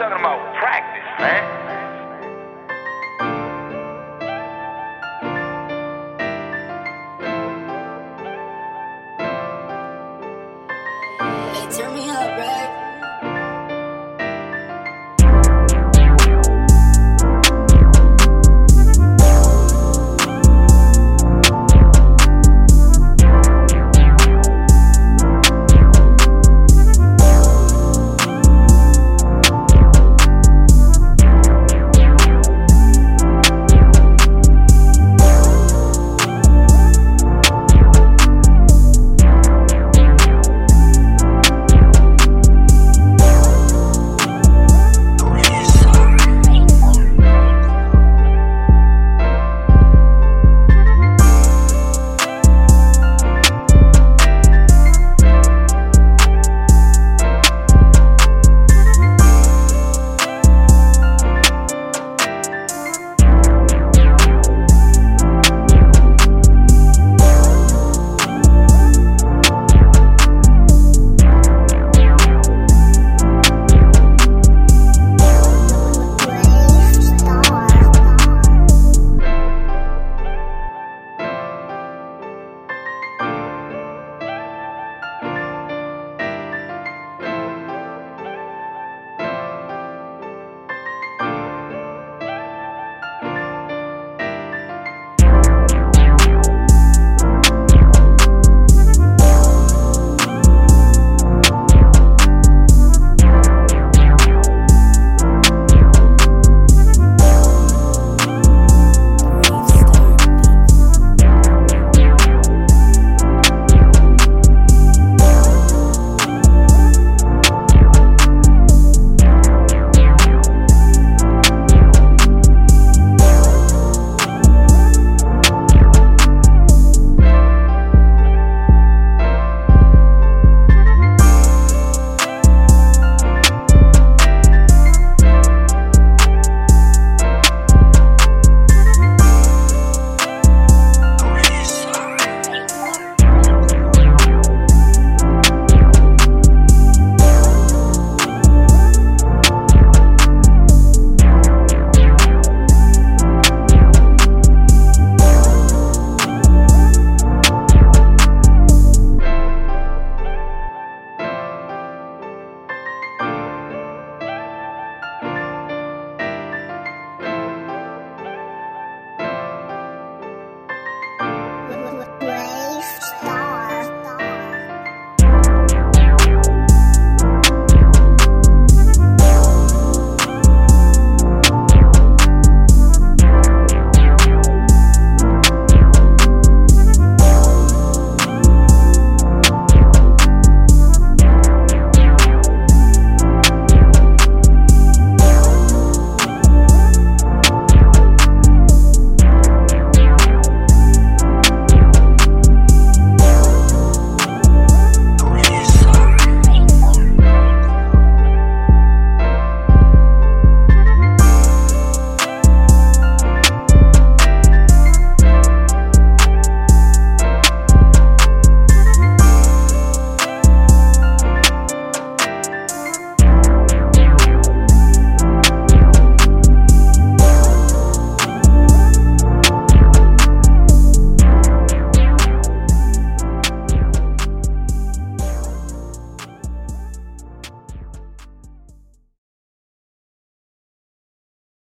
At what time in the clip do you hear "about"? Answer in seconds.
0.18-0.40